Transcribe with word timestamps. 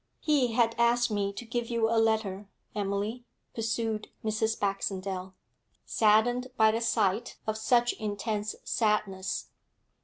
'He 0.19 0.53
has 0.53 0.71
asked 0.79 1.11
me 1.11 1.31
to 1.33 1.45
give 1.45 1.69
you 1.69 1.87
a 1.87 2.01
letter, 2.01 2.47
Emily,' 2.73 3.23
pursued 3.53 4.09
Mrs. 4.25 4.59
Baxendale, 4.59 5.35
saddened 5.85 6.47
by 6.57 6.71
the 6.71 6.81
sight 6.81 7.37
of 7.45 7.55
such 7.55 7.93
intense 7.93 8.55
sadness. 8.63 9.49